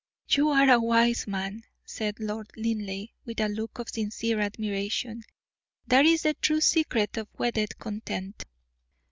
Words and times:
"You 0.29 0.49
are 0.49 0.67
a 0.67 0.79
wise 0.79 1.27
man," 1.27 1.63
said 1.85 2.19
Lord 2.19 2.49
Linleigh, 2.57 3.09
with 3.23 3.39
a 3.39 3.47
look 3.49 3.77
of 3.77 3.89
sincere 3.89 4.39
admiration; 4.39 5.21
"that 5.85 6.07
is 6.07 6.23
the 6.23 6.33
true 6.33 6.59
secret 6.61 7.17
of 7.17 7.27
wedded 7.37 7.77
content." 7.77 8.45